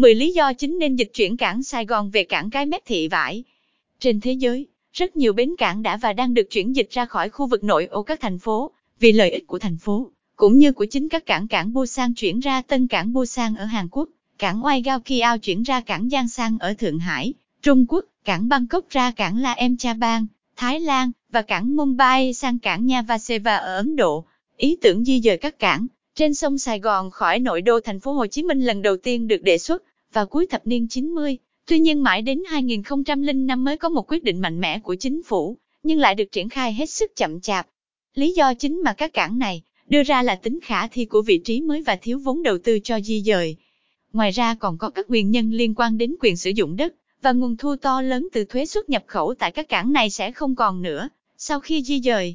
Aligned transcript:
10 0.00 0.14
lý 0.14 0.32
do 0.32 0.52
chính 0.52 0.78
nên 0.78 0.96
dịch 0.96 1.10
chuyển 1.14 1.36
cảng 1.36 1.62
Sài 1.62 1.86
Gòn 1.86 2.10
về 2.10 2.24
cảng 2.24 2.50
Cái 2.50 2.66
Mép 2.66 2.82
Thị 2.86 3.08
Vải. 3.08 3.44
Trên 3.98 4.20
thế 4.20 4.32
giới, 4.32 4.66
rất 4.92 5.16
nhiều 5.16 5.32
bến 5.32 5.54
cảng 5.58 5.82
đã 5.82 5.96
và 5.96 6.12
đang 6.12 6.34
được 6.34 6.50
chuyển 6.50 6.76
dịch 6.76 6.90
ra 6.90 7.06
khỏi 7.06 7.28
khu 7.28 7.46
vực 7.46 7.64
nội 7.64 7.86
ô 7.86 8.02
các 8.02 8.20
thành 8.20 8.38
phố, 8.38 8.70
vì 9.00 9.12
lợi 9.12 9.30
ích 9.30 9.46
của 9.46 9.58
thành 9.58 9.76
phố, 9.76 10.10
cũng 10.36 10.58
như 10.58 10.72
của 10.72 10.84
chính 10.84 11.08
các 11.08 11.26
cảng 11.26 11.48
cảng 11.48 11.72
Busan 11.72 12.14
chuyển 12.14 12.40
ra 12.40 12.62
tân 12.62 12.86
cảng 12.86 13.12
Busan 13.12 13.54
ở 13.54 13.64
Hàn 13.64 13.88
Quốc, 13.90 14.08
cảng 14.38 14.64
Oigao 14.64 15.00
Kiao 15.00 15.38
chuyển 15.38 15.62
ra 15.62 15.80
cảng 15.80 16.08
Giang 16.08 16.28
Sang 16.28 16.58
ở 16.60 16.74
Thượng 16.74 16.98
Hải, 16.98 17.34
Trung 17.62 17.86
Quốc, 17.88 18.04
cảng 18.24 18.48
Bangkok 18.48 18.84
ra 18.90 19.10
cảng 19.10 19.38
La 19.38 19.52
Em 19.52 19.76
Cha 19.76 19.94
Bang, 19.94 20.26
Thái 20.56 20.80
Lan, 20.80 21.10
và 21.30 21.42
cảng 21.42 21.76
Mumbai 21.76 22.34
sang 22.34 22.58
cảng 22.58 22.86
Nhavaseva 22.86 23.56
ở 23.56 23.76
Ấn 23.76 23.96
Độ. 23.96 24.24
Ý 24.56 24.76
tưởng 24.82 25.04
di 25.04 25.20
dời 25.20 25.36
các 25.36 25.58
cảng 25.58 25.86
trên 26.14 26.34
sông 26.34 26.58
Sài 26.58 26.80
Gòn 26.80 27.10
khỏi 27.10 27.38
nội 27.38 27.62
đô 27.62 27.80
thành 27.80 28.00
phố 28.00 28.12
Hồ 28.12 28.26
Chí 28.26 28.42
Minh 28.42 28.60
lần 28.60 28.82
đầu 28.82 28.96
tiên 28.96 29.28
được 29.28 29.42
đề 29.42 29.58
xuất 29.58 29.82
và 30.12 30.24
cuối 30.24 30.46
thập 30.46 30.66
niên 30.66 30.88
90. 30.88 31.38
Tuy 31.66 31.78
nhiên 31.78 32.02
mãi 32.02 32.22
đến 32.22 32.42
2005 32.46 33.64
mới 33.64 33.76
có 33.76 33.88
một 33.88 34.12
quyết 34.12 34.24
định 34.24 34.40
mạnh 34.40 34.60
mẽ 34.60 34.78
của 34.78 34.94
chính 34.94 35.22
phủ, 35.22 35.56
nhưng 35.82 35.98
lại 35.98 36.14
được 36.14 36.32
triển 36.32 36.48
khai 36.48 36.72
hết 36.72 36.90
sức 36.90 37.16
chậm 37.16 37.40
chạp. 37.40 37.66
Lý 38.14 38.32
do 38.32 38.54
chính 38.54 38.82
mà 38.84 38.92
các 38.92 39.12
cảng 39.12 39.38
này 39.38 39.62
đưa 39.88 40.02
ra 40.02 40.22
là 40.22 40.34
tính 40.34 40.58
khả 40.62 40.86
thi 40.86 41.04
của 41.04 41.22
vị 41.22 41.38
trí 41.38 41.60
mới 41.60 41.82
và 41.82 41.96
thiếu 41.96 42.18
vốn 42.18 42.42
đầu 42.42 42.58
tư 42.58 42.78
cho 42.84 43.00
di 43.00 43.22
dời. 43.22 43.56
Ngoài 44.12 44.30
ra 44.30 44.54
còn 44.54 44.78
có 44.78 44.90
các 44.90 45.10
nguyên 45.10 45.30
nhân 45.30 45.50
liên 45.50 45.74
quan 45.74 45.98
đến 45.98 46.14
quyền 46.20 46.36
sử 46.36 46.50
dụng 46.50 46.76
đất 46.76 46.94
và 47.22 47.32
nguồn 47.32 47.56
thu 47.56 47.76
to 47.76 48.02
lớn 48.02 48.28
từ 48.32 48.44
thuế 48.44 48.66
xuất 48.66 48.90
nhập 48.90 49.04
khẩu 49.06 49.34
tại 49.34 49.52
các 49.52 49.68
cảng 49.68 49.92
này 49.92 50.10
sẽ 50.10 50.32
không 50.32 50.54
còn 50.54 50.82
nữa 50.82 51.08
sau 51.42 51.60
khi 51.60 51.82
di 51.82 52.00
dời. 52.00 52.34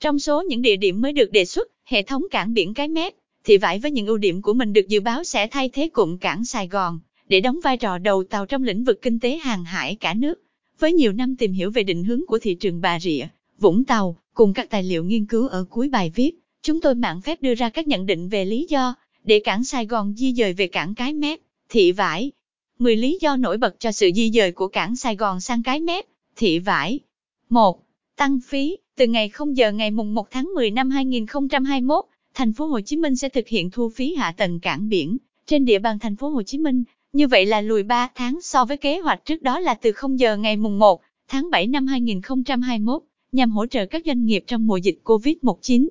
Trong 0.00 0.18
số 0.18 0.42
những 0.42 0.62
địa 0.62 0.76
điểm 0.76 1.00
mới 1.00 1.12
được 1.12 1.32
đề 1.32 1.44
xuất, 1.44 1.68
hệ 1.84 2.02
thống 2.02 2.22
cảng 2.30 2.54
biển 2.54 2.74
Cái 2.74 2.88
Mép, 2.88 3.14
thì 3.44 3.58
vải 3.58 3.78
với 3.78 3.90
những 3.90 4.06
ưu 4.06 4.16
điểm 4.16 4.42
của 4.42 4.54
mình 4.54 4.72
được 4.72 4.88
dự 4.88 5.00
báo 5.00 5.24
sẽ 5.24 5.46
thay 5.46 5.68
thế 5.68 5.88
cụm 5.88 6.18
cảng 6.18 6.44
Sài 6.44 6.68
Gòn, 6.68 6.98
để 7.28 7.40
đóng 7.40 7.58
vai 7.64 7.76
trò 7.76 7.98
đầu 7.98 8.24
tàu 8.24 8.46
trong 8.46 8.62
lĩnh 8.62 8.84
vực 8.84 9.02
kinh 9.02 9.20
tế 9.20 9.36
hàng 9.36 9.64
hải 9.64 9.94
cả 9.94 10.14
nước. 10.14 10.42
Với 10.78 10.92
nhiều 10.92 11.12
năm 11.12 11.36
tìm 11.36 11.52
hiểu 11.52 11.70
về 11.70 11.82
định 11.82 12.04
hướng 12.04 12.26
của 12.26 12.38
thị 12.38 12.54
trường 12.54 12.80
Bà 12.80 13.00
Rịa, 13.00 13.26
Vũng 13.58 13.84
Tàu, 13.84 14.16
cùng 14.34 14.52
các 14.52 14.70
tài 14.70 14.82
liệu 14.82 15.04
nghiên 15.04 15.26
cứu 15.26 15.48
ở 15.48 15.64
cuối 15.70 15.88
bài 15.88 16.12
viết, 16.14 16.38
chúng 16.62 16.80
tôi 16.80 16.94
mạng 16.94 17.20
phép 17.20 17.42
đưa 17.42 17.54
ra 17.54 17.70
các 17.70 17.88
nhận 17.88 18.06
định 18.06 18.28
về 18.28 18.44
lý 18.44 18.66
do 18.68 18.94
để 19.24 19.40
cảng 19.40 19.64
Sài 19.64 19.86
Gòn 19.86 20.14
di 20.16 20.32
dời 20.32 20.52
về 20.52 20.66
cảng 20.66 20.94
Cái 20.94 21.12
Mép, 21.12 21.38
thị 21.68 21.92
vải. 21.92 22.32
10 22.78 22.96
lý 22.96 23.18
do 23.20 23.36
nổi 23.36 23.58
bật 23.58 23.80
cho 23.80 23.92
sự 23.92 24.10
di 24.14 24.30
dời 24.30 24.52
của 24.52 24.68
cảng 24.68 24.96
Sài 24.96 25.16
Gòn 25.16 25.40
sang 25.40 25.62
Cái 25.62 25.80
Mép, 25.80 26.04
thị 26.36 26.58
vải. 26.58 27.00
1. 27.48 27.82
Tăng 28.16 28.38
phí, 28.46 28.76
từ 28.96 29.06
ngày 29.06 29.28
0 29.28 29.56
giờ 29.56 29.72
ngày 29.72 29.90
mùng 29.90 30.14
1 30.14 30.30
tháng 30.30 30.44
10 30.54 30.70
năm 30.70 30.90
2021, 30.90 32.04
thành 32.34 32.52
phố 32.52 32.66
Hồ 32.66 32.80
Chí 32.80 32.96
Minh 32.96 33.16
sẽ 33.16 33.28
thực 33.28 33.48
hiện 33.48 33.70
thu 33.70 33.88
phí 33.88 34.14
hạ 34.14 34.34
tầng 34.36 34.60
cảng 34.60 34.88
biển 34.88 35.16
trên 35.46 35.64
địa 35.64 35.78
bàn 35.78 35.98
thành 35.98 36.16
phố 36.16 36.28
Hồ 36.28 36.42
Chí 36.42 36.58
Minh. 36.58 36.84
Như 37.12 37.28
vậy 37.28 37.46
là 37.46 37.60
lùi 37.60 37.82
3 37.82 38.08
tháng 38.14 38.40
so 38.42 38.64
với 38.64 38.76
kế 38.76 38.98
hoạch 38.98 39.24
trước 39.24 39.42
đó 39.42 39.58
là 39.58 39.74
từ 39.74 39.92
0 39.92 40.18
giờ 40.18 40.36
ngày 40.36 40.56
mùng 40.56 40.78
1 40.78 41.02
tháng 41.28 41.50
7 41.50 41.66
năm 41.66 41.86
2021, 41.86 43.02
nhằm 43.32 43.50
hỗ 43.50 43.66
trợ 43.66 43.86
các 43.86 44.02
doanh 44.06 44.24
nghiệp 44.24 44.44
trong 44.46 44.66
mùa 44.66 44.76
dịch 44.76 44.98
COVID-19. 45.04 45.88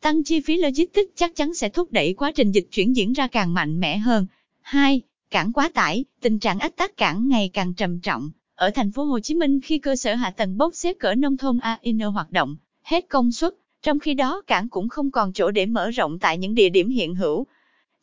Tăng 0.00 0.24
chi 0.24 0.40
phí 0.40 0.56
logistics 0.56 1.12
chắc 1.16 1.36
chắn 1.36 1.54
sẽ 1.54 1.68
thúc 1.68 1.92
đẩy 1.92 2.14
quá 2.14 2.32
trình 2.34 2.52
dịch 2.52 2.68
chuyển 2.70 2.96
diễn 2.96 3.12
ra 3.12 3.26
càng 3.26 3.54
mạnh 3.54 3.80
mẽ 3.80 3.96
hơn. 3.96 4.26
2. 4.60 5.00
Cảng 5.30 5.52
quá 5.52 5.70
tải, 5.74 6.04
tình 6.20 6.38
trạng 6.38 6.58
ách 6.58 6.76
tắc 6.76 6.96
cảng 6.96 7.28
ngày 7.28 7.50
càng 7.52 7.74
trầm 7.74 8.00
trọng. 8.00 8.30
Ở 8.54 8.70
thành 8.70 8.92
phố 8.92 9.04
Hồ 9.04 9.20
Chí 9.20 9.34
Minh 9.34 9.60
khi 9.60 9.78
cơ 9.78 9.96
sở 9.96 10.14
hạ 10.14 10.30
tầng 10.30 10.58
bốc 10.58 10.74
xếp 10.74 10.96
cỡ 10.98 11.14
nông 11.14 11.36
thôn 11.36 11.58
AIN 11.58 11.98
hoạt 12.00 12.30
động, 12.30 12.56
hết 12.82 13.08
công 13.08 13.32
suất, 13.32 13.54
trong 13.82 13.98
khi 13.98 14.14
đó 14.14 14.42
cảng 14.46 14.68
cũng 14.68 14.88
không 14.88 15.10
còn 15.10 15.32
chỗ 15.32 15.50
để 15.50 15.66
mở 15.66 15.90
rộng 15.90 16.18
tại 16.18 16.38
những 16.38 16.54
địa 16.54 16.68
điểm 16.68 16.88
hiện 16.88 17.14
hữu. 17.14 17.46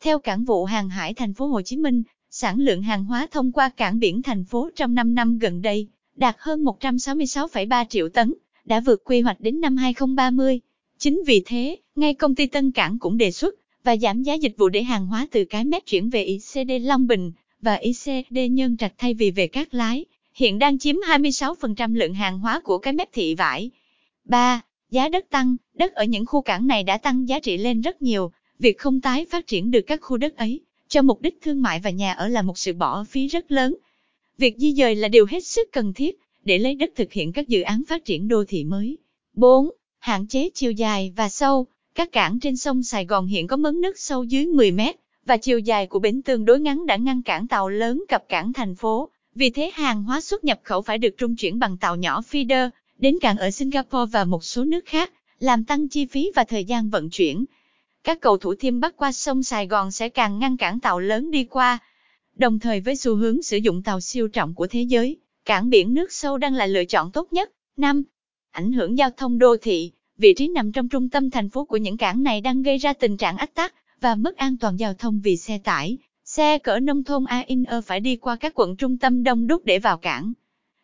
Theo 0.00 0.18
cảng 0.18 0.44
vụ 0.44 0.64
hàng 0.64 0.88
hải 0.88 1.14
thành 1.14 1.34
phố 1.34 1.46
Hồ 1.46 1.62
Chí 1.62 1.76
Minh, 1.76 2.02
sản 2.30 2.60
lượng 2.60 2.82
hàng 2.82 3.04
hóa 3.04 3.26
thông 3.30 3.52
qua 3.52 3.68
cảng 3.68 3.98
biển 3.98 4.22
thành 4.22 4.44
phố 4.44 4.70
trong 4.76 4.94
5 4.94 5.14
năm 5.14 5.38
gần 5.38 5.62
đây 5.62 5.88
đạt 6.16 6.36
hơn 6.38 6.64
166,3 6.64 7.84
triệu 7.88 8.08
tấn, 8.08 8.34
đã 8.64 8.80
vượt 8.80 9.02
quy 9.04 9.20
hoạch 9.20 9.40
đến 9.40 9.60
năm 9.60 9.76
2030. 9.76 10.60
Chính 10.98 11.22
vì 11.26 11.42
thế, 11.46 11.76
ngay 11.96 12.14
công 12.14 12.34
ty 12.34 12.46
Tân 12.46 12.72
Cảng 12.72 12.98
cũng 12.98 13.18
đề 13.18 13.30
xuất 13.30 13.54
và 13.84 13.96
giảm 13.96 14.22
giá 14.22 14.34
dịch 14.34 14.56
vụ 14.56 14.68
để 14.68 14.82
hàng 14.82 15.06
hóa 15.06 15.26
từ 15.30 15.44
cái 15.44 15.64
mép 15.64 15.86
chuyển 15.86 16.10
về 16.10 16.24
ICD 16.24 16.70
Long 16.80 17.06
Bình 17.06 17.32
và 17.60 17.74
ICD 17.74 18.38
Nhân 18.50 18.76
Trạch 18.76 18.92
thay 18.98 19.14
vì 19.14 19.30
về 19.30 19.46
các 19.46 19.74
lái 19.74 20.04
hiện 20.34 20.58
đang 20.58 20.78
chiếm 20.78 20.96
26% 20.96 21.94
lượng 21.94 22.14
hàng 22.14 22.38
hóa 22.38 22.60
của 22.60 22.78
cái 22.78 22.92
mép 22.92 23.08
thị 23.12 23.34
vải. 23.34 23.70
3. 24.24 24.60
Giá 24.90 25.08
đất 25.08 25.30
tăng, 25.30 25.56
đất 25.74 25.92
ở 25.92 26.04
những 26.04 26.26
khu 26.26 26.40
cảng 26.40 26.66
này 26.66 26.82
đã 26.82 26.98
tăng 26.98 27.28
giá 27.28 27.38
trị 27.38 27.56
lên 27.56 27.80
rất 27.80 28.02
nhiều, 28.02 28.32
việc 28.58 28.78
không 28.78 29.00
tái 29.00 29.26
phát 29.30 29.46
triển 29.46 29.70
được 29.70 29.80
các 29.86 30.00
khu 30.02 30.16
đất 30.16 30.36
ấy, 30.36 30.60
cho 30.88 31.02
mục 31.02 31.22
đích 31.22 31.38
thương 31.42 31.62
mại 31.62 31.80
và 31.80 31.90
nhà 31.90 32.12
ở 32.12 32.28
là 32.28 32.42
một 32.42 32.58
sự 32.58 32.72
bỏ 32.72 33.04
phí 33.04 33.28
rất 33.28 33.52
lớn. 33.52 33.76
Việc 34.38 34.56
di 34.58 34.72
dời 34.72 34.94
là 34.94 35.08
điều 35.08 35.26
hết 35.26 35.44
sức 35.44 35.68
cần 35.72 35.92
thiết, 35.92 36.18
để 36.44 36.58
lấy 36.58 36.74
đất 36.74 36.90
thực 36.96 37.12
hiện 37.12 37.32
các 37.32 37.48
dự 37.48 37.62
án 37.62 37.82
phát 37.88 38.04
triển 38.04 38.28
đô 38.28 38.44
thị 38.44 38.64
mới. 38.64 38.96
4. 39.34 39.70
Hạn 39.98 40.26
chế 40.26 40.50
chiều 40.54 40.72
dài 40.72 41.12
và 41.16 41.28
sâu, 41.28 41.66
các 41.94 42.12
cảng 42.12 42.40
trên 42.40 42.56
sông 42.56 42.82
Sài 42.82 43.04
Gòn 43.04 43.26
hiện 43.26 43.46
có 43.46 43.56
mớn 43.56 43.80
nước 43.80 43.98
sâu 43.98 44.24
dưới 44.24 44.46
10 44.46 44.70
mét, 44.70 44.96
và 45.26 45.36
chiều 45.36 45.58
dài 45.58 45.86
của 45.86 45.98
bến 45.98 46.22
tương 46.22 46.44
đối 46.44 46.60
ngắn 46.60 46.86
đã 46.86 46.96
ngăn 46.96 47.22
cản 47.22 47.46
tàu 47.46 47.68
lớn 47.68 48.04
cập 48.08 48.28
cảng 48.28 48.52
thành 48.52 48.74
phố. 48.74 49.08
Vì 49.34 49.50
thế 49.50 49.70
hàng 49.74 50.02
hóa 50.02 50.20
xuất 50.20 50.44
nhập 50.44 50.60
khẩu 50.62 50.82
phải 50.82 50.98
được 50.98 51.14
trung 51.18 51.36
chuyển 51.36 51.58
bằng 51.58 51.76
tàu 51.76 51.96
nhỏ 51.96 52.22
feeder 52.30 52.70
đến 52.98 53.18
cảng 53.20 53.38
ở 53.38 53.50
Singapore 53.50 54.10
và 54.12 54.24
một 54.24 54.44
số 54.44 54.64
nước 54.64 54.84
khác, 54.86 55.12
làm 55.40 55.64
tăng 55.64 55.88
chi 55.88 56.06
phí 56.06 56.30
và 56.34 56.44
thời 56.44 56.64
gian 56.64 56.90
vận 56.90 57.10
chuyển. 57.10 57.44
Các 58.06 58.20
cầu 58.20 58.36
thủ 58.36 58.54
thiêm 58.54 58.80
bắc 58.80 58.96
qua 58.96 59.12
sông 59.12 59.42
Sài 59.42 59.66
Gòn 59.66 59.90
sẽ 59.90 60.08
càng 60.08 60.38
ngăn 60.38 60.56
cản 60.56 60.80
tàu 60.80 61.00
lớn 61.00 61.30
đi 61.30 61.44
qua. 61.44 61.78
Đồng 62.36 62.58
thời 62.58 62.80
với 62.80 62.96
xu 62.96 63.16
hướng 63.16 63.42
sử 63.42 63.56
dụng 63.56 63.82
tàu 63.82 64.00
siêu 64.00 64.28
trọng 64.28 64.54
của 64.54 64.66
thế 64.66 64.82
giới, 64.82 65.16
cảng 65.44 65.70
biển 65.70 65.94
nước 65.94 66.12
sâu 66.12 66.38
đang 66.38 66.54
là 66.54 66.66
lựa 66.66 66.84
chọn 66.84 67.10
tốt 67.12 67.32
nhất. 67.32 67.50
5. 67.76 68.02
Ảnh 68.50 68.72
hưởng 68.72 68.98
giao 68.98 69.10
thông 69.10 69.38
đô 69.38 69.56
thị, 69.62 69.92
vị 70.18 70.34
trí 70.34 70.48
nằm 70.48 70.72
trong 70.72 70.88
trung 70.88 71.08
tâm 71.08 71.30
thành 71.30 71.50
phố 71.50 71.64
của 71.64 71.76
những 71.76 71.96
cảng 71.96 72.22
này 72.22 72.40
đang 72.40 72.62
gây 72.62 72.78
ra 72.78 72.92
tình 72.92 73.16
trạng 73.16 73.36
ách 73.36 73.54
tắc 73.54 73.74
và 74.00 74.14
mất 74.14 74.36
an 74.36 74.56
toàn 74.56 74.76
giao 74.76 74.94
thông 74.94 75.20
vì 75.20 75.36
xe 75.36 75.58
tải, 75.58 75.98
Xe 76.24 76.58
cỡ 76.58 76.80
nông 76.80 77.04
thôn 77.04 77.24
AINE 77.24 77.80
phải 77.84 78.00
đi 78.00 78.16
qua 78.16 78.36
các 78.36 78.52
quận 78.54 78.76
trung 78.76 78.98
tâm 78.98 79.22
đông 79.22 79.46
đúc 79.46 79.64
để 79.64 79.78
vào 79.78 79.98
cảng. 79.98 80.32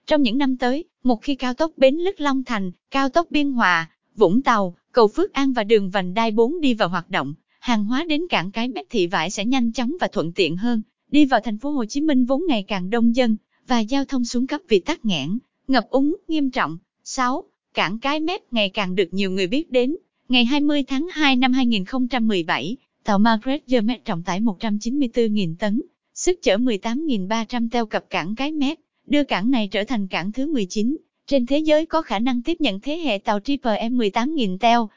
Trong 0.06 0.22
những 0.22 0.38
năm 0.38 0.56
tới, 0.56 0.84
một 1.02 1.22
khi 1.22 1.34
cao 1.34 1.54
tốc 1.54 1.72
Bến 1.76 1.94
Lức 1.94 2.20
Long 2.20 2.44
Thành, 2.44 2.72
cao 2.90 3.08
tốc 3.08 3.26
Biên 3.30 3.52
Hòa, 3.52 3.90
Vũng 4.14 4.42
Tàu, 4.42 4.76
cầu 4.92 5.08
Phước 5.08 5.32
An 5.32 5.52
và 5.52 5.64
đường 5.64 5.90
vành 5.90 6.14
đai 6.14 6.30
4 6.30 6.60
đi 6.60 6.74
vào 6.74 6.88
hoạt 6.88 7.10
động, 7.10 7.34
hàng 7.60 7.84
hóa 7.84 8.04
đến 8.08 8.22
cảng 8.30 8.50
Cái 8.50 8.68
Mép 8.68 8.86
Thị 8.90 9.06
Vải 9.06 9.30
sẽ 9.30 9.44
nhanh 9.44 9.72
chóng 9.72 9.92
và 10.00 10.08
thuận 10.12 10.32
tiện 10.32 10.56
hơn. 10.56 10.82
Đi 11.10 11.24
vào 11.24 11.40
thành 11.40 11.58
phố 11.58 11.70
Hồ 11.70 11.84
Chí 11.84 12.00
Minh 12.00 12.24
vốn 12.24 12.42
ngày 12.48 12.62
càng 12.68 12.90
đông 12.90 13.16
dân 13.16 13.36
và 13.66 13.80
giao 13.80 14.04
thông 14.04 14.24
xuống 14.24 14.46
cấp 14.46 14.60
vì 14.68 14.80
tắc 14.80 15.04
nghẽn, 15.04 15.38
ngập 15.68 15.84
úng 15.90 16.16
nghiêm 16.28 16.50
trọng. 16.50 16.78
6. 17.04 17.44
Cảng 17.74 17.98
Cái 17.98 18.20
Mép 18.20 18.52
ngày 18.52 18.68
càng 18.68 18.94
được 18.94 19.08
nhiều 19.10 19.30
người 19.30 19.46
biết 19.46 19.70
đến. 19.70 19.96
Ngày 20.28 20.44
20 20.44 20.82
tháng 20.82 21.08
2 21.12 21.36
năm 21.36 21.52
2017, 21.52 22.76
Tàu 23.04 23.18
Margaret 23.18 23.62
Dermet 23.66 24.04
trọng 24.04 24.22
tải 24.22 24.40
194.000 24.40 25.54
tấn, 25.58 25.82
sức 26.14 26.38
chở 26.42 26.56
18.300 26.56 27.68
teo 27.70 27.86
cập 27.86 28.04
cảng 28.10 28.34
Cái 28.34 28.52
Mép, 28.52 28.78
đưa 29.06 29.24
cảng 29.24 29.50
này 29.50 29.68
trở 29.68 29.84
thành 29.84 30.06
cảng 30.06 30.32
thứ 30.32 30.52
19 30.52 30.96
trên 31.32 31.46
thế 31.46 31.58
giới 31.58 31.86
có 31.86 32.02
khả 32.02 32.18
năng 32.18 32.42
tiếp 32.42 32.60
nhận 32.60 32.80
thế 32.80 32.96
hệ 32.96 33.18
tàu 33.18 33.40
Triple 33.40 33.88
M 33.88 33.98
18.000 33.98 34.58
teo. 34.58 34.90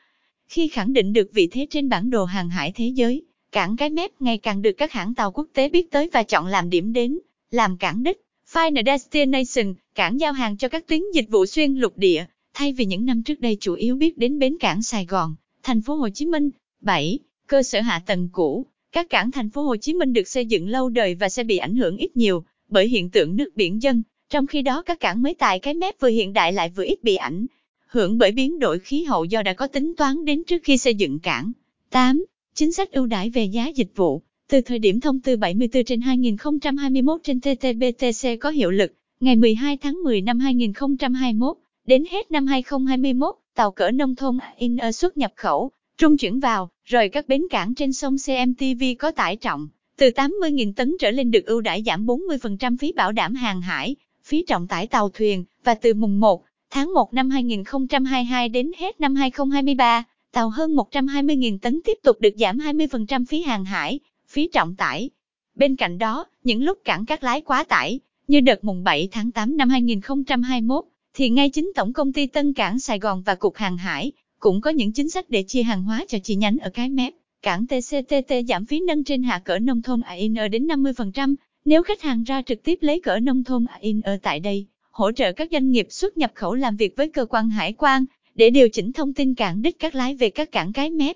Khi 0.47 0.68
khẳng 0.68 0.94
định 0.94 1.13
được 1.13 1.29
vị 1.34 1.47
thế 1.51 1.68
trên 1.69 1.90
bản 1.90 2.09
đồ 2.09 2.25
hàng 2.25 2.50
hải 2.50 2.72
thế 2.75 2.88
giới, 2.96 3.23
cảng 3.51 3.78
Cái 3.78 3.90
Mép 3.90 4.12
ngày 4.22 4.38
càng 4.38 4.62
được 4.62 4.72
các 4.72 4.91
hãng 4.91 5.16
tàu 5.16 5.31
quốc 5.31 5.47
tế 5.53 5.69
biết 5.69 5.91
tới 5.91 6.09
và 6.13 6.23
chọn 6.23 6.47
làm 6.47 6.69
điểm 6.69 6.94
đến, 6.94 7.19
làm 7.51 7.78
cảng 7.78 8.03
đích, 8.03 8.22
Final 8.51 8.85
Destination, 8.85 9.73
cảng 9.96 10.19
giao 10.19 10.34
hàng 10.34 10.57
cho 10.57 10.69
các 10.69 10.88
tuyến 10.88 11.01
dịch 11.13 11.29
vụ 11.29 11.46
xuyên 11.46 11.75
lục 11.75 11.97
địa, 11.97 12.25
thay 12.53 12.73
vì 12.73 12.85
những 12.85 13.06
năm 13.06 13.23
trước 13.23 13.40
đây 13.40 13.57
chủ 13.59 13.73
yếu 13.73 13.96
biết 13.96 14.17
đến 14.17 14.40
bến 14.40 14.57
cảng 14.59 14.84
Sài 14.84 15.06
Gòn, 15.06 15.35
thành 15.63 15.81
phố 15.81 15.96
Hồ 15.96 16.09
Chí 16.09 16.25
Minh. 16.25 16.50
7. 16.81 17.19
Cơ 17.47 17.63
sở 17.63 17.81
hạ 17.81 18.02
tầng 18.06 18.29
cũ, 18.31 18.66
các 18.91 19.09
cảng 19.09 19.31
thành 19.31 19.50
phố 19.50 19.62
Hồ 19.62 19.75
Chí 19.75 19.94
Minh 19.94 20.13
được 20.13 20.28
xây 20.28 20.46
dựng 20.46 20.69
lâu 20.69 20.90
đời 20.90 21.16
và 21.16 21.29
sẽ 21.29 21.44
bị 21.44 21.57
ảnh 21.57 21.75
hưởng 21.75 21.97
ít 21.97 22.17
nhiều 22.17 22.44
bởi 22.70 22.88
hiện 22.88 23.09
tượng 23.09 23.35
nước 23.35 23.55
biển 23.55 23.81
dân, 23.81 24.03
trong 24.35 24.47
khi 24.47 24.61
đó 24.61 24.82
các 24.82 24.99
cảng 24.99 25.22
mới 25.22 25.34
tại 25.34 25.59
cái 25.59 25.73
mép 25.73 25.99
vừa 25.99 26.08
hiện 26.08 26.34
đại 26.34 26.53
lại 26.53 26.70
vừa 26.76 26.84
ít 26.84 27.03
bị 27.03 27.16
ảnh 27.16 27.46
hưởng 27.87 28.17
bởi 28.17 28.32
biến 28.32 28.59
đổi 28.59 28.79
khí 28.79 29.03
hậu 29.03 29.26
do 29.26 29.41
đã 29.41 29.53
có 29.53 29.67
tính 29.67 29.93
toán 29.97 30.26
đến 30.26 30.43
trước 30.43 30.64
khi 30.64 30.78
xây 30.78 30.96
dựng 30.96 31.20
cảng. 31.20 31.52
8. 31.90 32.26
Chính 32.55 32.72
sách 32.72 32.91
ưu 32.91 33.05
đãi 33.05 33.29
về 33.29 33.43
giá 33.43 33.67
dịch 33.67 33.91
vụ. 33.96 34.22
Từ 34.49 34.61
thời 34.61 34.79
điểm 34.79 34.99
thông 34.99 35.20
tư 35.20 35.37
74 35.37 35.84
trên 35.84 36.02
2021 36.02 37.20
trên 37.23 37.40
TTBTC 37.40 38.28
có 38.40 38.49
hiệu 38.49 38.72
lực, 38.72 38.93
ngày 39.20 39.35
12 39.35 39.78
tháng 39.78 40.03
10 40.03 40.22
năm 40.22 40.40
2021, 40.40 41.58
đến 41.85 42.03
hết 42.11 42.31
năm 42.31 42.47
2021, 42.47 43.35
tàu 43.55 43.72
cỡ 43.72 43.91
nông 43.91 44.16
thôn 44.16 44.38
in 44.58 44.78
xuất 44.93 45.17
nhập 45.17 45.34
khẩu, 45.35 45.72
trung 45.97 46.17
chuyển 46.17 46.40
vào, 46.40 46.70
rồi 46.85 47.09
các 47.09 47.28
bến 47.28 47.41
cảng 47.49 47.76
trên 47.76 47.93
sông 47.93 48.16
CMTV 48.26 48.84
có 48.99 49.11
tải 49.11 49.35
trọng 49.35 49.67
từ 49.97 50.09
80.000 50.09 50.73
tấn 50.73 50.96
trở 50.99 51.11
lên 51.11 51.31
được 51.31 51.46
ưu 51.46 51.61
đãi 51.61 51.84
giảm 51.85 52.05
40% 52.05 52.78
phí 52.78 52.91
bảo 52.91 53.11
đảm 53.11 53.35
hàng 53.35 53.61
hải, 53.61 53.96
phí 54.25 54.43
trọng 54.47 54.67
tải 54.67 54.87
tàu 54.87 55.09
thuyền, 55.09 55.43
và 55.63 55.73
từ 55.73 55.93
mùng 55.93 56.19
1 56.19 56.43
tháng 56.69 56.93
1 56.93 57.13
năm 57.13 57.29
2022 57.29 58.49
đến 58.49 58.72
hết 58.77 59.01
năm 59.01 59.16
2023, 59.16 60.03
tàu 60.31 60.49
hơn 60.49 60.75
120.000 60.75 61.57
tấn 61.59 61.81
tiếp 61.85 61.97
tục 62.03 62.17
được 62.19 62.33
giảm 62.37 62.57
20% 62.57 63.25
phí 63.25 63.41
hàng 63.41 63.66
hải, 63.66 63.99
phí 64.27 64.49
trọng 64.53 64.75
tải. 64.75 65.09
Bên 65.55 65.75
cạnh 65.75 65.97
đó, 65.97 66.25
những 66.43 66.63
lúc 66.63 66.77
cảng 66.83 67.05
các 67.05 67.23
lái 67.23 67.41
quá 67.41 67.63
tải, 67.63 67.99
như 68.27 68.39
đợt 68.39 68.63
mùng 68.63 68.83
7 68.83 69.07
tháng 69.11 69.31
8 69.31 69.57
năm 69.57 69.69
2021, 69.69 70.85
thì 71.13 71.29
ngay 71.29 71.49
chính 71.49 71.71
Tổng 71.75 71.93
công 71.93 72.13
ty 72.13 72.28
Tân 72.28 72.53
Cảng 72.53 72.79
Sài 72.79 72.99
Gòn 72.99 73.21
và 73.21 73.35
Cục 73.35 73.55
Hàng 73.55 73.78
Hải 73.78 74.11
cũng 74.39 74.61
có 74.61 74.69
những 74.69 74.91
chính 74.91 75.09
sách 75.09 75.29
để 75.29 75.43
chia 75.43 75.63
hàng 75.63 75.83
hóa 75.83 76.05
cho 76.07 76.17
chi 76.23 76.35
nhánh 76.35 76.57
ở 76.57 76.69
cái 76.69 76.89
mép. 76.89 77.13
Cảng 77.41 77.66
TCTT 77.67 78.33
giảm 78.47 78.66
phí 78.66 78.79
nâng 78.79 79.03
trên 79.03 79.23
hạ 79.23 79.41
cỡ 79.45 79.59
nông 79.59 79.81
thôn 79.81 80.01
AIN 80.01 80.33
đến 80.51 80.67
50%, 80.67 81.35
nếu 81.66 81.84
khách 81.84 82.02
hàng 82.02 82.23
ra 82.23 82.41
trực 82.41 82.64
tiếp 82.64 82.79
lấy 82.82 83.00
cỡ 83.00 83.20
nông 83.20 83.44
thôn 83.44 83.66
in 83.79 84.02
ở 84.02 84.17
tại 84.22 84.40
đây, 84.40 84.66
hỗ 84.91 85.12
trợ 85.12 85.32
các 85.32 85.50
doanh 85.52 85.72
nghiệp 85.72 85.88
xuất 85.90 86.17
nhập 86.17 86.32
khẩu 86.35 86.53
làm 86.53 86.76
việc 86.76 86.96
với 86.96 87.09
cơ 87.09 87.26
quan 87.26 87.50
hải 87.50 87.73
quan 87.73 88.06
để 88.35 88.50
điều 88.50 88.70
chỉnh 88.70 88.94
thông 88.94 89.14
tin 89.14 89.34
cảng 89.34 89.62
đích 89.62 89.79
các 89.79 89.96
lái 89.96 90.16
về 90.16 90.29
các 90.29 90.52
cảng 90.52 90.73
cái 90.73 90.90
mép. 90.90 91.16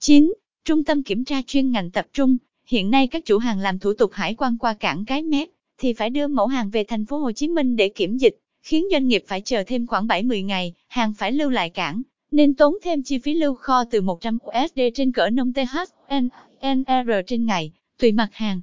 9. 0.00 0.32
Trung 0.64 0.84
tâm 0.84 1.02
kiểm 1.02 1.24
tra 1.24 1.42
chuyên 1.46 1.70
ngành 1.70 1.90
tập 1.90 2.06
trung. 2.12 2.36
Hiện 2.66 2.90
nay 2.90 3.06
các 3.06 3.24
chủ 3.24 3.38
hàng 3.38 3.58
làm 3.58 3.78
thủ 3.78 3.92
tục 3.94 4.12
hải 4.12 4.34
quan 4.34 4.58
qua 4.58 4.74
cảng 4.74 5.04
cái 5.04 5.22
mép 5.22 5.48
thì 5.78 5.92
phải 5.92 6.10
đưa 6.10 6.26
mẫu 6.26 6.46
hàng 6.46 6.70
về 6.70 6.84
thành 6.84 7.06
phố 7.06 7.18
Hồ 7.18 7.32
Chí 7.32 7.48
Minh 7.48 7.76
để 7.76 7.88
kiểm 7.88 8.16
dịch, 8.16 8.38
khiến 8.62 8.84
doanh 8.92 9.08
nghiệp 9.08 9.24
phải 9.26 9.40
chờ 9.40 9.64
thêm 9.66 9.86
khoảng 9.86 10.06
7-10 10.06 10.44
ngày, 10.44 10.74
hàng 10.88 11.14
phải 11.14 11.32
lưu 11.32 11.50
lại 11.50 11.70
cảng, 11.70 12.02
nên 12.30 12.54
tốn 12.54 12.74
thêm 12.82 13.02
chi 13.02 13.18
phí 13.18 13.34
lưu 13.34 13.54
kho 13.54 13.84
từ 13.84 14.00
100 14.00 14.38
USD 14.46 14.80
trên 14.94 15.12
cỡ 15.12 15.30
nông 15.30 15.52
THNR 15.52 17.10
trên 17.26 17.46
ngày, 17.46 17.72
tùy 17.98 18.12
mặt 18.12 18.28
hàng. 18.32 18.60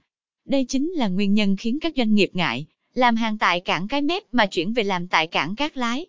Đây 0.48 0.66
chính 0.66 0.92
là 0.92 1.08
nguyên 1.08 1.34
nhân 1.34 1.56
khiến 1.56 1.80
các 1.80 1.94
doanh 1.96 2.16
nghiệp 2.16 2.30
ngại 2.34 2.66
làm 2.94 3.16
hàng 3.16 3.38
tại 3.38 3.60
cảng 3.60 3.88
Cái 3.88 4.02
Mép 4.02 4.24
mà 4.32 4.46
chuyển 4.46 4.74
về 4.74 4.84
làm 4.84 5.08
tại 5.08 5.28
cảng 5.28 5.56
Cát 5.56 5.78
Lái. 5.78 6.06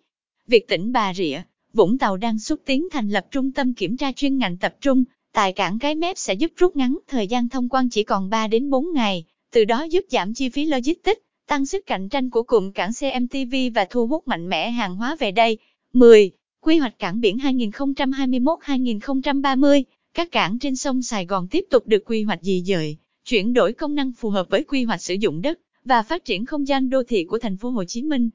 Việc 0.47 0.67
tỉnh 0.67 0.91
Bà 0.91 1.13
Rịa, 1.13 1.41
Vũng 1.73 1.97
Tàu 1.97 2.17
đang 2.17 2.39
xúc 2.39 2.59
tiến 2.65 2.87
thành 2.91 3.09
lập 3.09 3.27
trung 3.31 3.51
tâm 3.51 3.73
kiểm 3.73 3.97
tra 3.97 4.11
chuyên 4.11 4.37
ngành 4.37 4.57
tập 4.57 4.75
trung 4.81 5.03
tại 5.33 5.53
cảng 5.53 5.79
Cái 5.79 5.95
Mép 5.95 6.17
sẽ 6.17 6.33
giúp 6.33 6.51
rút 6.55 6.75
ngắn 6.75 6.97
thời 7.07 7.27
gian 7.27 7.49
thông 7.49 7.69
quan 7.69 7.89
chỉ 7.89 8.03
còn 8.03 8.29
3 8.29 8.47
đến 8.47 8.69
4 8.69 8.93
ngày, 8.93 9.25
từ 9.51 9.65
đó 9.65 9.83
giúp 9.83 10.05
giảm 10.09 10.33
chi 10.33 10.49
phí 10.49 10.65
logistics, 10.65 11.21
tăng 11.47 11.65
sức 11.65 11.85
cạnh 11.85 12.09
tranh 12.09 12.29
của 12.29 12.43
cụm 12.43 12.71
cảng 12.71 12.91
CMTV 12.99 13.55
và 13.75 13.85
thu 13.89 14.07
hút 14.07 14.27
mạnh 14.27 14.49
mẽ 14.49 14.69
hàng 14.69 14.95
hóa 14.95 15.15
về 15.19 15.31
đây. 15.31 15.57
10. 15.93 16.31
Quy 16.61 16.77
hoạch 16.77 16.99
cảng 16.99 17.21
biển 17.21 17.37
2021-2030, 17.37 19.83
các 20.13 20.31
cảng 20.31 20.59
trên 20.59 20.75
sông 20.75 21.01
Sài 21.01 21.25
Gòn 21.25 21.47
tiếp 21.47 21.65
tục 21.69 21.87
được 21.87 22.03
quy 22.05 22.23
hoạch 22.23 22.39
dị 22.41 22.63
dời, 22.65 22.97
chuyển 23.29 23.53
đổi 23.53 23.73
công 23.73 23.95
năng 23.95 24.11
phù 24.11 24.29
hợp 24.29 24.49
với 24.49 24.63
quy 24.63 24.83
hoạch 24.83 25.01
sử 25.01 25.13
dụng 25.13 25.41
đất 25.41 25.59
và 25.85 26.03
phát 26.03 26.25
triển 26.25 26.45
không 26.45 26.67
gian 26.67 26.89
đô 26.89 27.03
thị 27.03 27.23
của 27.23 27.39
thành 27.39 27.57
phố 27.57 27.69
Hồ 27.69 27.83
Chí 27.83 28.03
Minh. 28.03 28.29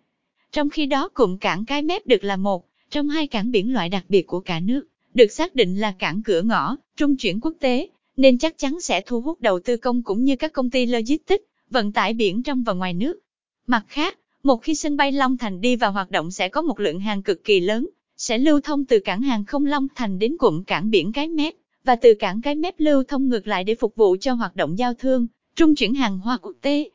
Trong 0.52 0.70
khi 0.70 0.86
đó 0.86 1.08
cụm 1.08 1.36
cảng 1.36 1.64
Cái 1.64 1.82
Mép 1.82 2.06
được 2.06 2.24
là 2.24 2.36
một 2.36 2.68
trong 2.90 3.08
hai 3.08 3.26
cảng 3.26 3.50
biển 3.50 3.72
loại 3.72 3.88
đặc 3.88 4.04
biệt 4.08 4.26
của 4.26 4.40
cả 4.40 4.60
nước, 4.60 4.86
được 5.14 5.32
xác 5.32 5.54
định 5.54 5.80
là 5.80 5.94
cảng 5.98 6.22
cửa 6.22 6.42
ngõ, 6.42 6.76
trung 6.96 7.16
chuyển 7.16 7.40
quốc 7.40 7.54
tế, 7.60 7.88
nên 8.16 8.38
chắc 8.38 8.58
chắn 8.58 8.80
sẽ 8.80 9.00
thu 9.06 9.20
hút 9.20 9.40
đầu 9.40 9.60
tư 9.60 9.76
công 9.76 10.02
cũng 10.02 10.24
như 10.24 10.36
các 10.36 10.52
công 10.52 10.70
ty 10.70 10.86
logistics, 10.86 11.44
vận 11.70 11.92
tải 11.92 12.14
biển 12.14 12.42
trong 12.42 12.62
và 12.62 12.72
ngoài 12.72 12.94
nước. 12.94 13.18
Mặt 13.66 13.84
khác, 13.88 14.18
một 14.42 14.62
khi 14.62 14.74
sân 14.74 14.96
bay 14.96 15.12
Long 15.12 15.36
Thành 15.36 15.60
đi 15.60 15.76
vào 15.76 15.92
hoạt 15.92 16.10
động 16.10 16.30
sẽ 16.30 16.48
có 16.48 16.62
một 16.62 16.80
lượng 16.80 17.00
hàng 17.00 17.22
cực 17.22 17.44
kỳ 17.44 17.60
lớn, 17.60 17.88
sẽ 18.16 18.38
lưu 18.38 18.60
thông 18.60 18.84
từ 18.84 18.98
cảng 18.98 19.22
hàng 19.22 19.44
không 19.44 19.66
Long 19.66 19.86
Thành 19.94 20.18
đến 20.18 20.36
cụm 20.36 20.64
cảng 20.64 20.90
biển 20.90 21.12
Cái 21.12 21.28
Mép, 21.28 21.54
và 21.84 21.96
từ 21.96 22.14
cảng 22.14 22.40
Cái 22.40 22.54
Mép 22.54 22.74
lưu 22.78 23.02
thông 23.08 23.28
ngược 23.28 23.46
lại 23.46 23.64
để 23.64 23.74
phục 23.74 23.96
vụ 23.96 24.16
cho 24.20 24.32
hoạt 24.32 24.56
động 24.56 24.78
giao 24.78 24.94
thương, 24.94 25.26
trung 25.56 25.74
chuyển 25.74 25.94
hàng 25.94 26.18
hóa 26.18 26.38
quốc 26.42 26.56
tế. 26.60 26.90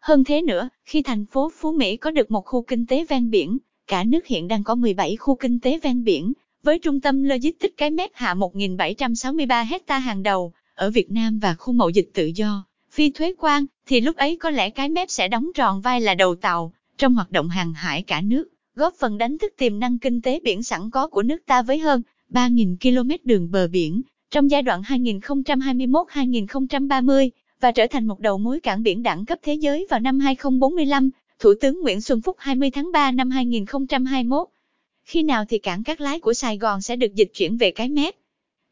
Hơn 0.00 0.24
thế 0.24 0.42
nữa, 0.42 0.68
khi 0.84 1.02
thành 1.02 1.26
phố 1.26 1.50
Phú 1.56 1.72
Mỹ 1.72 1.96
có 1.96 2.10
được 2.10 2.30
một 2.30 2.46
khu 2.46 2.62
kinh 2.62 2.86
tế 2.86 3.04
ven 3.08 3.30
biển, 3.30 3.58
cả 3.86 4.04
nước 4.04 4.26
hiện 4.26 4.48
đang 4.48 4.64
có 4.64 4.74
17 4.74 5.16
khu 5.16 5.34
kinh 5.34 5.60
tế 5.60 5.78
ven 5.82 6.04
biển, 6.04 6.32
với 6.62 6.78
trung 6.78 7.00
tâm 7.00 7.22
logistics 7.22 7.76
cái 7.76 7.90
mép 7.90 8.10
hạ 8.14 8.34
1.763 8.34 9.64
hecta 9.64 9.98
hàng 9.98 10.22
đầu, 10.22 10.52
ở 10.74 10.90
Việt 10.90 11.10
Nam 11.10 11.38
và 11.38 11.54
khu 11.54 11.72
mậu 11.72 11.88
dịch 11.88 12.10
tự 12.14 12.30
do, 12.34 12.64
phi 12.90 13.10
thuế 13.10 13.34
quan, 13.38 13.66
thì 13.86 14.00
lúc 14.00 14.16
ấy 14.16 14.36
có 14.36 14.50
lẽ 14.50 14.70
cái 14.70 14.88
mép 14.88 15.10
sẽ 15.10 15.28
đóng 15.28 15.50
tròn 15.54 15.80
vai 15.80 16.00
là 16.00 16.14
đầu 16.14 16.34
tàu, 16.34 16.72
trong 16.98 17.14
hoạt 17.14 17.30
động 17.30 17.48
hàng 17.48 17.72
hải 17.72 18.02
cả 18.02 18.20
nước, 18.20 18.48
góp 18.74 18.94
phần 18.94 19.18
đánh 19.18 19.38
thức 19.38 19.52
tiềm 19.58 19.78
năng 19.78 19.98
kinh 19.98 20.20
tế 20.20 20.40
biển 20.44 20.62
sẵn 20.62 20.90
có 20.90 21.08
của 21.08 21.22
nước 21.22 21.46
ta 21.46 21.62
với 21.62 21.78
hơn 21.78 22.02
3.000 22.30 22.76
km 22.80 23.10
đường 23.24 23.50
bờ 23.50 23.68
biển, 23.68 24.02
trong 24.30 24.50
giai 24.50 24.62
đoạn 24.62 24.82
2021-2030 24.82 27.30
và 27.60 27.72
trở 27.72 27.86
thành 27.90 28.06
một 28.06 28.20
đầu 28.20 28.38
mối 28.38 28.60
cảng 28.60 28.82
biển 28.82 29.02
đẳng 29.02 29.24
cấp 29.24 29.38
thế 29.42 29.54
giới 29.54 29.86
vào 29.90 30.00
năm 30.00 30.20
2045, 30.20 31.10
Thủ 31.38 31.54
tướng 31.60 31.80
Nguyễn 31.80 32.00
Xuân 32.00 32.20
Phúc 32.20 32.36
20 32.38 32.70
tháng 32.70 32.92
3 32.92 33.10
năm 33.10 33.30
2021. 33.30 34.48
Khi 35.04 35.22
nào 35.22 35.44
thì 35.48 35.58
cảng 35.58 35.84
các 35.84 36.00
lái 36.00 36.20
của 36.20 36.34
Sài 36.34 36.58
Gòn 36.58 36.82
sẽ 36.82 36.96
được 36.96 37.14
dịch 37.14 37.30
chuyển 37.34 37.56
về 37.56 37.70
cái 37.70 37.88
mép? 37.88 38.14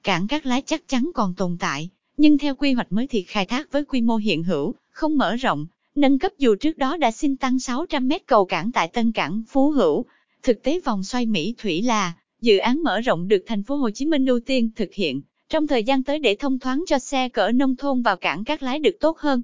Cảng 0.03 0.27
các 0.29 0.47
lái 0.47 0.63
chắc 0.63 0.89
chắn 0.89 1.11
còn 1.15 1.35
tồn 1.35 1.57
tại, 1.61 1.91
nhưng 2.17 2.39
theo 2.39 2.55
quy 2.55 2.73
hoạch 2.73 2.93
mới 2.93 3.07
thì 3.07 3.23
khai 3.23 3.47
thác 3.47 3.73
với 3.73 3.85
quy 3.85 4.01
mô 4.01 4.17
hiện 4.17 4.45
hữu, 4.45 4.75
không 4.91 5.19
mở 5.19 5.37
rộng, 5.37 5.67
nâng 5.95 6.19
cấp 6.19 6.33
dù 6.39 6.55
trước 6.55 6.79
đó 6.79 6.97
đã 6.97 7.11
xin 7.11 7.37
tăng 7.37 7.59
600 7.59 8.09
mét 8.09 8.27
cầu 8.27 8.45
cảng 8.45 8.73
tại 8.73 8.89
Tân 8.89 9.13
Cảng 9.13 9.43
Phú 9.49 9.71
Hữu. 9.71 10.05
Thực 10.43 10.63
tế 10.63 10.81
vòng 10.85 11.05
xoay 11.05 11.27
Mỹ 11.27 11.55
Thủy 11.59 11.83
là 11.83 12.13
dự 12.41 12.59
án 12.59 12.83
mở 12.83 13.01
rộng 13.01 13.29
được 13.29 13.45
thành 13.47 13.63
phố 13.63 13.77
Hồ 13.77 13.91
Chí 13.91 14.07
Minh 14.07 14.27
ưu 14.27 14.41
tiên 14.41 14.71
thực 14.77 14.95
hiện 14.95 15.21
trong 15.49 15.67
thời 15.67 15.85
gian 15.85 16.03
tới 16.03 16.19
để 16.19 16.37
thông 16.39 16.59
thoáng 16.59 16.85
cho 16.87 16.99
xe 16.99 17.29
cỡ 17.29 17.53
nông 17.53 17.77
thôn 17.77 18.03
vào 18.03 18.17
cảng 18.17 18.45
Cát 18.45 18.63
Lái 18.63 18.79
được 18.79 18.97
tốt 19.01 19.19
hơn. 19.19 19.43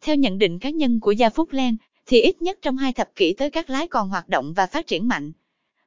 Theo 0.00 0.16
nhận 0.16 0.38
định 0.38 0.58
cá 0.58 0.70
nhân 0.70 1.00
của 1.00 1.12
Gia 1.12 1.30
Phúc 1.30 1.48
Len, 1.52 1.76
thì 2.06 2.20
ít 2.20 2.42
nhất 2.42 2.58
trong 2.62 2.76
hai 2.76 2.92
thập 2.92 3.14
kỷ 3.16 3.32
tới 3.32 3.50
Cát 3.50 3.70
Lái 3.70 3.88
còn 3.88 4.08
hoạt 4.08 4.28
động 4.28 4.52
và 4.52 4.66
phát 4.66 4.86
triển 4.86 5.08
mạnh. 5.08 5.32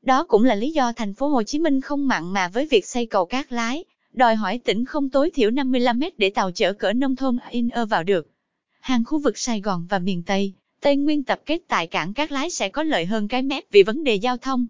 Đó 0.01 0.23
cũng 0.23 0.43
là 0.43 0.55
lý 0.55 0.71
do 0.71 0.93
thành 0.93 1.13
phố 1.13 1.27
Hồ 1.27 1.43
Chí 1.43 1.59
Minh 1.59 1.81
không 1.81 2.07
mặn 2.07 2.33
mà 2.33 2.47
với 2.47 2.65
việc 2.65 2.85
xây 2.85 3.05
cầu 3.05 3.25
Cát 3.25 3.51
Lái, 3.51 3.83
đòi 4.13 4.35
hỏi 4.35 4.59
tỉnh 4.63 4.85
không 4.85 5.09
tối 5.09 5.29
thiểu 5.29 5.51
55 5.51 5.99
mét 5.99 6.19
để 6.19 6.29
tàu 6.29 6.51
chở 6.51 6.73
cỡ 6.73 6.93
nông 6.93 7.15
thôn 7.15 7.37
in 7.49 7.69
ơ 7.69 7.85
vào 7.85 8.03
được. 8.03 8.27
Hàng 8.79 9.03
khu 9.05 9.19
vực 9.19 9.37
Sài 9.37 9.61
Gòn 9.61 9.87
và 9.89 9.99
miền 9.99 10.23
Tây, 10.23 10.53
Tây 10.81 10.95
Nguyên 10.95 11.23
tập 11.23 11.41
kết 11.45 11.61
tại 11.67 11.87
cảng 11.87 12.13
Cát 12.13 12.31
Lái 12.31 12.49
sẽ 12.49 12.69
có 12.69 12.83
lợi 12.83 13.05
hơn 13.05 13.27
cái 13.27 13.41
mép 13.41 13.63
vì 13.71 13.83
vấn 13.83 14.03
đề 14.03 14.15
giao 14.15 14.37
thông. 14.37 14.67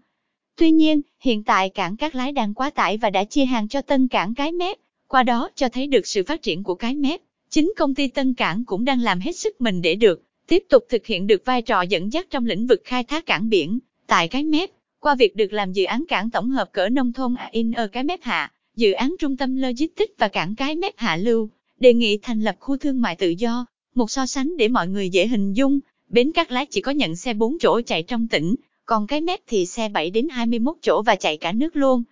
Tuy 0.55 0.71
nhiên, 0.71 1.01
hiện 1.19 1.43
tại 1.43 1.69
cảng 1.69 1.97
các 1.97 2.15
Lái 2.15 2.31
đang 2.31 2.53
quá 2.53 2.69
tải 2.69 2.97
và 2.97 3.09
đã 3.09 3.23
chia 3.23 3.45
hàng 3.45 3.67
cho 3.67 3.81
tân 3.81 4.07
cảng 4.07 4.33
Cái 4.33 4.51
Mép, 4.51 4.77
qua 5.07 5.23
đó 5.23 5.49
cho 5.55 5.69
thấy 5.69 5.87
được 5.87 6.07
sự 6.07 6.23
phát 6.23 6.41
triển 6.41 6.63
của 6.63 6.75
Cái 6.75 6.95
Mép. 6.95 7.21
Chính 7.49 7.73
công 7.77 7.95
ty 7.95 8.07
Tân 8.07 8.33
Cảng 8.33 8.65
cũng 8.65 8.85
đang 8.85 9.01
làm 9.01 9.19
hết 9.19 9.31
sức 9.31 9.61
mình 9.61 9.81
để 9.81 9.95
được 9.95 10.23
tiếp 10.47 10.63
tục 10.69 10.83
thực 10.89 11.05
hiện 11.05 11.27
được 11.27 11.45
vai 11.45 11.61
trò 11.61 11.81
dẫn 11.81 12.13
dắt 12.13 12.27
trong 12.29 12.45
lĩnh 12.45 12.67
vực 12.67 12.81
khai 12.85 13.03
thác 13.03 13.25
cảng 13.25 13.49
biển 13.49 13.79
tại 14.07 14.27
Cái 14.27 14.43
Mép, 14.43 14.69
qua 14.99 15.15
việc 15.15 15.35
được 15.35 15.53
làm 15.53 15.73
dự 15.73 15.83
án 15.83 16.03
cảng 16.07 16.29
tổng 16.29 16.49
hợp 16.49 16.71
cỡ 16.71 16.89
nông 16.89 17.13
thôn 17.13 17.35
AIN 17.35 17.71
ở 17.71 17.87
Cái 17.87 18.03
Mép 18.03 18.23
Hạ, 18.23 18.51
dự 18.75 18.91
án 18.91 19.15
trung 19.19 19.37
tâm 19.37 19.55
logistics 19.55 20.17
và 20.17 20.27
cảng 20.27 20.55
Cái 20.55 20.75
Mép 20.75 20.97
Hạ 20.97 21.15
Lưu, 21.15 21.49
đề 21.79 21.93
nghị 21.93 22.17
thành 22.17 22.41
lập 22.41 22.55
khu 22.59 22.77
thương 22.77 23.01
mại 23.01 23.15
tự 23.15 23.29
do, 23.29 23.65
một 23.95 24.11
so 24.11 24.25
sánh 24.25 24.57
để 24.57 24.67
mọi 24.67 24.87
người 24.87 25.09
dễ 25.09 25.27
hình 25.27 25.53
dung, 25.53 25.79
bến 26.09 26.31
các 26.31 26.51
Lái 26.51 26.65
chỉ 26.65 26.81
có 26.81 26.91
nhận 26.91 27.15
xe 27.15 27.33
4 27.33 27.59
chỗ 27.59 27.81
chạy 27.81 28.03
trong 28.03 28.27
tỉnh, 28.27 28.55
còn 28.91 29.07
cái 29.07 29.21
mép 29.21 29.39
thì 29.47 29.65
xe 29.65 29.89
7 29.89 30.09
đến 30.09 30.29
21 30.29 30.75
chỗ 30.81 31.01
và 31.01 31.15
chạy 31.15 31.37
cả 31.37 31.51
nước 31.51 31.75
luôn. 31.75 32.03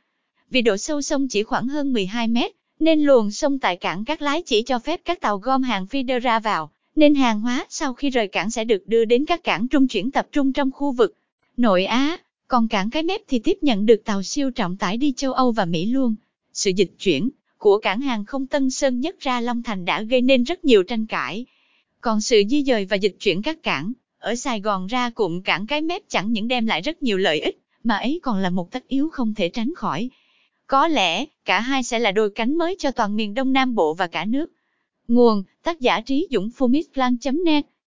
Vì 0.49 0.61
độ 0.61 0.77
sâu 0.77 1.01
sông 1.01 1.27
chỉ 1.27 1.43
khoảng 1.43 1.67
hơn 1.67 1.93
12 1.93 2.27
mét, 2.27 2.51
nên 2.79 3.01
luồng 3.01 3.31
sông 3.31 3.59
tại 3.59 3.75
cảng 3.75 4.05
Cát 4.05 4.21
Lái 4.21 4.41
chỉ 4.41 4.61
cho 4.61 4.79
phép 4.79 5.01
các 5.05 5.21
tàu 5.21 5.37
gom 5.37 5.63
hàng 5.63 5.85
feeder 5.91 6.19
ra 6.19 6.39
vào, 6.39 6.71
nên 6.95 7.15
hàng 7.15 7.41
hóa 7.41 7.65
sau 7.69 7.93
khi 7.93 8.09
rời 8.09 8.27
cảng 8.27 8.51
sẽ 8.51 8.63
được 8.63 8.87
đưa 8.87 9.05
đến 9.05 9.25
các 9.25 9.43
cảng 9.43 9.67
trung 9.67 9.87
chuyển 9.87 10.11
tập 10.11 10.27
trung 10.31 10.53
trong 10.53 10.71
khu 10.71 10.91
vực 10.91 11.15
nội 11.57 11.85
Á, 11.85 12.17
còn 12.47 12.67
cảng 12.67 12.89
Cái 12.89 13.03
Mép 13.03 13.21
thì 13.27 13.39
tiếp 13.39 13.57
nhận 13.61 13.85
được 13.85 14.01
tàu 14.05 14.23
siêu 14.23 14.51
trọng 14.51 14.77
tải 14.77 14.97
đi 14.97 15.13
châu 15.17 15.33
Âu 15.33 15.51
và 15.51 15.65
Mỹ 15.65 15.85
luôn. 15.85 16.15
Sự 16.53 16.71
dịch 16.75 16.91
chuyển 16.99 17.29
của 17.57 17.79
cảng 17.79 18.01
hàng 18.01 18.25
không 18.25 18.47
Tân 18.47 18.69
Sơn 18.69 18.99
Nhất 18.99 19.19
ra 19.19 19.41
Long 19.41 19.63
Thành 19.63 19.85
đã 19.85 20.01
gây 20.01 20.21
nên 20.21 20.43
rất 20.43 20.65
nhiều 20.65 20.83
tranh 20.83 21.05
cãi. 21.05 21.45
Còn 22.01 22.21
sự 22.21 22.43
di 22.49 22.63
dời 22.63 22.85
và 22.85 22.95
dịch 22.95 23.15
chuyển 23.19 23.41
các 23.41 23.63
cảng 23.63 23.93
ở 24.19 24.35
Sài 24.35 24.61
Gòn 24.61 24.87
ra 24.87 25.09
cụm 25.09 25.41
cảng 25.41 25.67
cái 25.67 25.81
mép 25.81 26.01
chẳng 26.09 26.31
những 26.31 26.47
đem 26.47 26.65
lại 26.65 26.81
rất 26.81 27.03
nhiều 27.03 27.17
lợi 27.17 27.39
ích, 27.39 27.59
mà 27.83 27.97
ấy 27.97 28.19
còn 28.23 28.37
là 28.37 28.49
một 28.49 28.71
tất 28.71 28.87
yếu 28.87 29.09
không 29.09 29.33
thể 29.33 29.49
tránh 29.49 29.73
khỏi. 29.75 30.09
Có 30.67 30.87
lẽ, 30.87 31.25
cả 31.45 31.59
hai 31.59 31.83
sẽ 31.83 31.99
là 31.99 32.11
đôi 32.11 32.29
cánh 32.29 32.57
mới 32.57 32.75
cho 32.79 32.91
toàn 32.91 33.15
miền 33.15 33.33
Đông 33.33 33.53
Nam 33.53 33.75
Bộ 33.75 33.93
và 33.93 34.07
cả 34.07 34.25
nước. 34.25 34.51
Nguồn, 35.07 35.43
tác 35.63 35.79
giả 35.79 36.01
Trí 36.01 36.27
Dũng 36.31 36.49
Phumis 36.49 36.85
Plan.net 36.93 37.65